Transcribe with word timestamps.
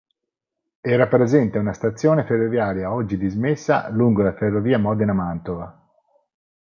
Era 0.81 1.07
presente 1.07 1.59
una 1.59 1.73
stazione 1.73 2.25
ferroviaria 2.25 2.91
oggi 2.91 3.17
dismessa, 3.19 3.87
lungo 3.89 4.23
la 4.23 4.33
ferrovia 4.33 4.79
Modena-Mantova. 4.79 5.89